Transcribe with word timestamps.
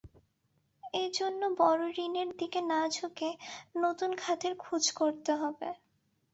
এ 0.93 1.05
জন্য 1.13 1.41
বড় 1.59 1.81
ঋণের 1.97 2.29
দিকে 2.39 2.59
না 2.71 2.79
ঝুঁকে 2.89 3.29
নতুন 3.77 4.11
খাতের 4.15 4.53
খোঁজ 4.57 4.83
করতে 4.99 5.31
হবে। 5.41 5.69